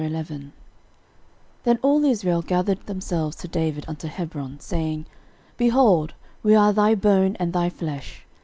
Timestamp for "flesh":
7.69-8.25